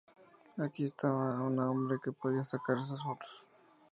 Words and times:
Aquí 0.57 0.83
estaba 0.85 1.43
un 1.43 1.59
hombre 1.59 1.99
que 2.03 2.11
podía 2.11 2.43
sacar 2.43 2.77
esas 2.79 3.03
fotos;. 3.03 3.47